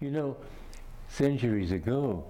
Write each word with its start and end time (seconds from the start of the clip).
You 0.00 0.12
know, 0.12 0.36
centuries 1.08 1.72
ago, 1.72 2.24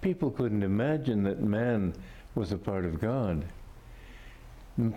people 0.00 0.30
couldn't 0.30 0.64
imagine 0.64 1.22
that 1.24 1.40
man 1.40 1.94
was 2.34 2.50
a 2.50 2.58
part 2.58 2.84
of 2.84 3.00
God. 3.00 3.44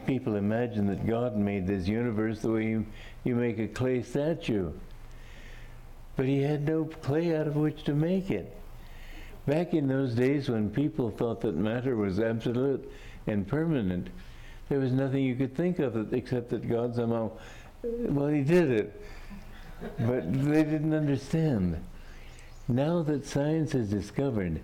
People 0.07 0.35
imagined 0.35 0.89
that 0.89 1.05
God 1.05 1.37
made 1.37 1.67
this 1.67 1.87
universe 1.87 2.39
the 2.39 2.49
way 2.49 2.65
you, 2.65 2.85
you 3.23 3.35
make 3.35 3.59
a 3.59 3.67
clay 3.67 4.01
statue. 4.01 4.71
But 6.15 6.25
he 6.25 6.41
had 6.41 6.67
no 6.67 6.85
clay 6.85 7.35
out 7.35 7.45
of 7.45 7.55
which 7.55 7.83
to 7.83 7.93
make 7.93 8.31
it. 8.31 8.57
Back 9.45 9.75
in 9.75 9.87
those 9.87 10.15
days 10.15 10.49
when 10.49 10.71
people 10.71 11.11
thought 11.11 11.41
that 11.41 11.55
matter 11.55 11.95
was 11.95 12.19
absolute 12.19 12.91
and 13.27 13.47
permanent, 13.47 14.07
there 14.69 14.79
was 14.79 14.91
nothing 14.91 15.23
you 15.23 15.35
could 15.35 15.55
think 15.55 15.77
of 15.77 16.11
except 16.11 16.49
that 16.49 16.67
God 16.67 16.95
somehow, 16.95 17.29
well, 17.83 18.27
he 18.27 18.41
did 18.41 18.71
it. 18.71 19.01
But 19.99 20.33
they 20.33 20.63
didn't 20.63 20.95
understand. 20.95 21.79
Now 22.67 23.01
that 23.03 23.25
science 23.25 23.71
has 23.71 23.89
discovered 23.89 24.59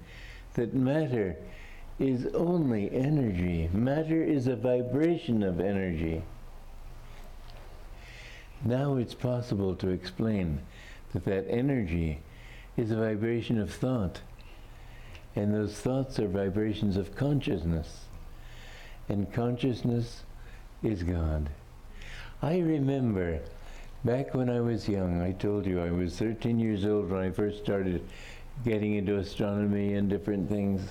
that 0.56 0.74
matter 0.74 1.38
is 2.00 2.28
only 2.34 2.92
energy, 2.92 3.70
matter 3.72 4.22
is 4.22 4.48
a 4.48 4.56
vibration 4.56 5.44
of 5.44 5.60
energy. 5.60 6.24
Now 8.66 8.96
it's 8.98 9.14
possible 9.14 9.76
to 9.76 9.90
explain 9.90 10.62
that 11.14 11.26
that 11.26 11.46
energy 11.50 12.20
is 12.76 12.92
a 12.92 12.98
vibration 12.98 13.60
of 13.60 13.72
thought. 13.72 14.22
And 15.36 15.54
those 15.54 15.74
thoughts 15.74 16.20
are 16.20 16.28
vibrations 16.28 16.98
of 16.98 17.16
consciousness. 17.16 18.06
And 19.10 19.32
consciousness 19.34 20.24
is 20.82 21.04
God. 21.04 21.50
I 22.42 22.60
remember 22.60 23.40
back 24.04 24.34
when 24.34 24.50
I 24.50 24.60
was 24.60 24.88
young, 24.88 25.22
I 25.22 25.32
told 25.32 25.66
you 25.66 25.82
I 25.82 25.92
was 25.92 26.18
13 26.18 26.60
years 26.60 26.86
old 26.86 27.10
when 27.10 27.22
I 27.22 27.32
first 27.32 27.64
started 27.64 28.04
getting 28.66 28.96
into 28.96 29.18
astronomy 29.18 29.94
and 29.94 30.10
different 30.10 30.50
things. 30.50 30.82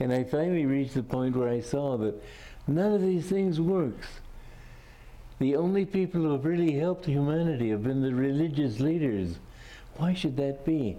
And 0.00 0.12
I 0.12 0.24
finally 0.24 0.66
reached 0.66 0.94
the 0.94 1.02
point 1.02 1.36
where 1.36 1.48
I 1.48 1.60
saw 1.60 1.96
that 1.98 2.22
none 2.66 2.92
of 2.92 3.00
these 3.00 3.26
things 3.26 3.60
works. 3.60 4.08
The 5.38 5.56
only 5.56 5.84
people 5.84 6.20
who 6.20 6.32
have 6.32 6.44
really 6.44 6.72
helped 6.72 7.06
humanity 7.06 7.70
have 7.70 7.82
been 7.82 8.02
the 8.02 8.14
religious 8.14 8.78
leaders. 8.78 9.36
Why 9.96 10.14
should 10.14 10.36
that 10.36 10.64
be? 10.64 10.98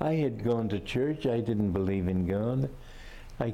I 0.00 0.14
had 0.14 0.44
gone 0.44 0.68
to 0.70 0.80
church. 0.80 1.26
I 1.26 1.40
didn't 1.40 1.72
believe 1.72 2.08
in 2.08 2.26
God. 2.26 2.70
I, 3.40 3.52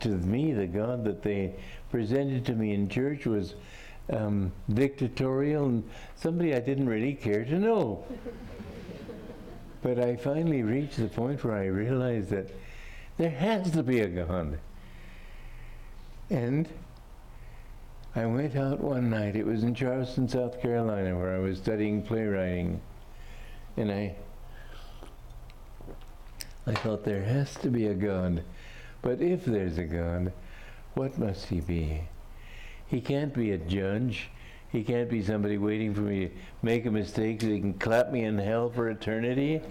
to 0.00 0.08
me, 0.08 0.52
the 0.52 0.66
God 0.66 1.04
that 1.04 1.22
they 1.22 1.54
presented 1.90 2.46
to 2.46 2.54
me 2.54 2.72
in 2.72 2.88
church 2.88 3.26
was 3.26 3.54
um, 4.10 4.52
dictatorial 4.72 5.66
and 5.66 5.90
somebody 6.16 6.54
I 6.54 6.60
didn't 6.60 6.88
really 6.88 7.14
care 7.14 7.44
to 7.44 7.58
know. 7.58 8.04
but 9.82 9.98
I 9.98 10.16
finally 10.16 10.62
reached 10.62 10.96
the 10.96 11.08
point 11.08 11.44
where 11.44 11.56
I 11.56 11.66
realized 11.66 12.30
that 12.30 12.50
there 13.16 13.30
has 13.30 13.70
to 13.72 13.82
be 13.82 14.00
a 14.00 14.08
God. 14.08 14.58
And 16.30 16.68
I 18.14 18.26
went 18.26 18.56
out 18.56 18.80
one 18.80 19.10
night. 19.10 19.36
It 19.36 19.46
was 19.46 19.62
in 19.62 19.74
Charleston, 19.74 20.28
South 20.28 20.60
Carolina, 20.60 21.16
where 21.16 21.34
I 21.34 21.38
was 21.38 21.58
studying 21.58 22.02
playwriting. 22.02 22.80
And 23.76 23.90
I 23.92 24.16
I 26.68 26.74
thought 26.74 27.02
there 27.02 27.22
has 27.22 27.54
to 27.56 27.70
be 27.70 27.86
a 27.86 27.94
God. 27.94 28.44
But 29.00 29.22
if 29.22 29.46
there's 29.46 29.78
a 29.78 29.84
God, 29.84 30.32
what 30.92 31.16
must 31.16 31.46
he 31.46 31.60
be? 31.60 32.02
He 32.88 33.00
can't 33.00 33.32
be 33.32 33.52
a 33.52 33.58
judge. 33.58 34.30
He 34.70 34.82
can't 34.82 35.08
be 35.08 35.22
somebody 35.22 35.56
waiting 35.56 35.94
for 35.94 36.00
me 36.00 36.26
to 36.26 36.34
make 36.62 36.84
a 36.86 36.90
mistake 36.90 37.40
so 37.40 37.48
he 37.48 37.60
can 37.60 37.74
clap 37.74 38.10
me 38.10 38.24
in 38.24 38.38
hell 38.38 38.70
for 38.70 38.90
eternity. 38.90 39.62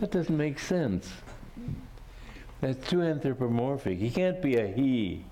That 0.00 0.10
doesn't 0.10 0.36
make 0.36 0.58
sense. 0.58 1.10
That's 2.60 2.88
too 2.88 3.02
anthropomorphic. 3.02 3.98
He 3.98 4.10
can't 4.10 4.40
be 4.40 4.56
a 4.56 4.66
he. 4.66 5.24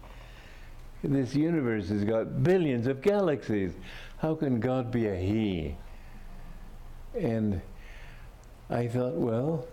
This 1.03 1.35
universe 1.35 1.89
has 1.89 2.05
got 2.05 2.43
billions 2.43 2.87
of 2.87 3.03
galaxies. 3.03 3.73
How 4.19 4.35
can 4.35 4.61
God 4.61 4.91
be 4.91 5.09
a 5.09 5.17
he? 5.17 5.77
And 7.19 7.61
I 8.71 8.87
thought, 8.87 9.15
well, 9.15 9.67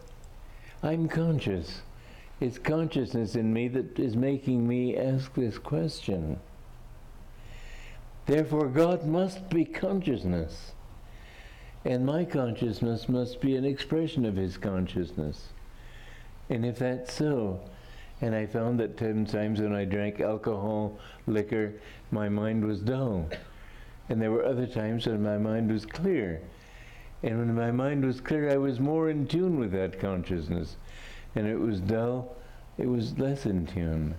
I'm 0.81 1.07
conscious. 1.07 1.81
It's 2.39 2.57
consciousness 2.57 3.35
in 3.35 3.53
me 3.53 3.67
that 3.69 3.99
is 3.99 4.15
making 4.15 4.67
me 4.67 4.97
ask 4.97 5.33
this 5.33 5.57
question. 5.57 6.39
Therefore, 8.29 8.67
God 8.67 9.07
must 9.07 9.49
be 9.49 9.65
consciousness. 9.65 10.73
And 11.83 12.05
my 12.05 12.25
consciousness 12.25 13.09
must 13.09 13.41
be 13.41 13.55
an 13.55 13.65
expression 13.65 14.23
of 14.23 14.35
His 14.35 14.55
consciousness. 14.55 15.47
And 16.47 16.63
if 16.63 16.77
that's 16.77 17.11
so, 17.11 17.59
and 18.21 18.35
I 18.35 18.45
found 18.45 18.79
that 18.81 18.97
10 18.97 19.25
times 19.25 19.59
when 19.59 19.73
I 19.73 19.83
drank 19.83 20.19
alcohol, 20.19 20.99
liquor, 21.25 21.81
my 22.11 22.29
mind 22.29 22.63
was 22.63 22.81
dull. 22.81 23.27
And 24.09 24.21
there 24.21 24.29
were 24.29 24.45
other 24.45 24.67
times 24.67 25.07
when 25.07 25.23
my 25.23 25.39
mind 25.39 25.71
was 25.71 25.87
clear. 25.87 26.39
And 27.23 27.39
when 27.39 27.55
my 27.55 27.71
mind 27.71 28.05
was 28.05 28.21
clear, 28.21 28.51
I 28.51 28.57
was 28.57 28.79
more 28.79 29.09
in 29.09 29.25
tune 29.25 29.57
with 29.57 29.71
that 29.71 29.99
consciousness. 29.99 30.75
And 31.33 31.47
it 31.47 31.57
was 31.57 31.79
dull, 31.79 32.35
it 32.77 32.87
was 32.87 33.17
less 33.17 33.47
in 33.47 33.65
tune. 33.65 34.13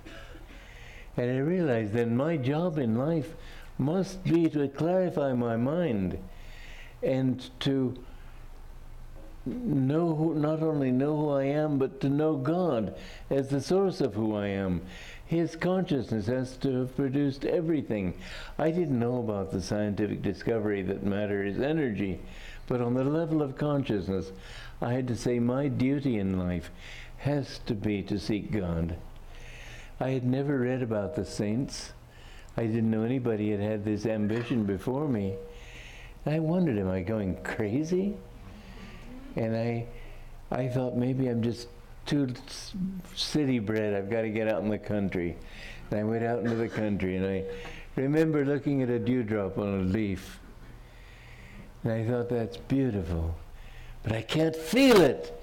And 1.17 1.31
I 1.31 1.39
realized 1.39 1.93
that 1.93 2.11
my 2.11 2.37
job 2.37 2.77
in 2.77 2.97
life 2.97 3.37
must 3.81 4.23
be 4.25 4.49
to 4.51 4.69
clarify 4.69 5.33
my 5.33 5.57
mind 5.57 6.19
and 7.03 7.51
to 7.61 7.97
know 9.47 10.15
who, 10.15 10.35
not 10.35 10.63
only 10.63 10.91
know 10.91 11.17
who 11.17 11.31
I 11.31 11.45
am, 11.45 11.79
but 11.79 12.01
to 12.03 12.11
know 12.11 12.37
God 12.37 12.95
as 13.31 13.49
the 13.49 13.61
source 13.61 14.03
of 14.03 14.15
who 14.15 14.37
I 14.37 14.49
am. 14.49 14.83
His 15.25 15.57
consciousness 15.57 16.27
has 16.27 16.57
to 16.59 16.81
have 16.81 16.97
produced 16.97 17.45
everything. 17.45 18.15
I 18.59 18.71
didn't 18.71 18.99
know 18.99 19.19
about 19.19 19.51
the 19.51 19.63
scientific 19.63 20.23
discovery 20.23 20.83
that 20.83 21.03
matter 21.03 21.43
is 21.43 21.59
energy, 21.59 22.21
but 22.67 22.81
on 22.83 22.95
the 22.95 23.05
level 23.05 23.41
of 23.41 23.57
consciousness, 23.57 24.31
I 24.83 24.93
had 24.93 25.09
to 25.09 25.17
say 25.17 25.39
my 25.39 25.69
duty 25.69 26.19
in 26.19 26.39
life 26.39 26.71
has 27.19 27.61
to 27.67 27.75
be 27.75 28.03
to 28.03 28.19
seek 28.19 28.53
God. 28.53 28.97
I 29.99 30.11
had 30.11 30.25
never 30.25 30.59
read 30.59 30.83
about 30.83 31.15
the 31.15 31.25
saints. 31.25 31.93
I 32.57 32.67
didn't 32.67 32.91
know 32.91 33.03
anybody 33.03 33.51
had 33.51 33.61
had 33.61 33.85
this 33.85 34.07
ambition 34.07 34.65
before 34.65 35.09
me. 35.09 35.35
I 36.27 36.39
wondered, 36.39 36.79
am 36.79 36.91
I 36.91 37.01
going 37.01 37.37
crazy? 37.43 38.17
And 39.37 39.57
I, 39.57 39.87
I 40.51 40.69
thought 40.69 40.97
maybe 40.97 41.29
I'm 41.29 41.43
just 41.43 41.69
too 42.07 42.29
city 43.15 43.59
bred. 43.59 43.95
I've 43.95 44.11
got 44.11 44.23
to 44.23 44.31
get 44.31 44.49
out 44.49 44.63
in 44.63 44.69
the 44.69 44.79
country. 44.79 45.37
And 45.91 46.01
I 46.01 46.05
went 46.05 46.25
out 46.25 46.41
into 46.41 46.57
the 46.57 46.69
country, 46.69 47.17
and 47.17 47.27
I 47.27 47.45
remember 47.97 48.45
looking 48.45 48.83
at 48.83 48.91
a 48.91 48.99
dewdrop 48.99 49.59
on 49.59 49.81
a 49.81 49.83
leaf 49.83 50.41
and 51.83 51.93
I 51.93 52.05
thought, 52.05 52.29
that's 52.29 52.57
beautiful. 52.57 53.35
But 54.03 54.13
I 54.13 54.23
can't 54.23 54.57
feel 54.57 55.01
it. 55.01 55.37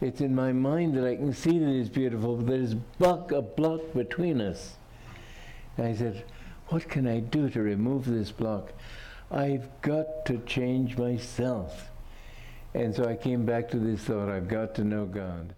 It's 0.00 0.20
in 0.20 0.34
my 0.34 0.52
mind 0.52 0.94
that 0.96 1.06
I 1.06 1.16
can 1.16 1.32
see 1.32 1.58
that 1.58 1.68
it's 1.68 1.88
beautiful, 1.88 2.36
but 2.36 2.46
there's 2.46 2.74
block, 2.74 3.32
a 3.32 3.40
block 3.40 3.80
between 3.94 4.40
us. 4.40 4.74
And 5.76 5.86
I 5.86 5.94
said, 5.94 6.24
what 6.68 6.88
can 6.88 7.06
I 7.06 7.20
do 7.20 7.48
to 7.50 7.60
remove 7.60 8.06
this 8.06 8.30
block? 8.30 8.72
I've 9.30 9.68
got 9.82 10.26
to 10.26 10.38
change 10.38 10.96
myself. 10.96 11.90
And 12.74 12.94
so 12.94 13.04
I 13.04 13.16
came 13.16 13.44
back 13.44 13.70
to 13.70 13.78
this 13.78 14.00
thought, 14.00 14.28
I've 14.28 14.48
got 14.48 14.74
to 14.76 14.84
know 14.84 15.06
God. 15.06 15.54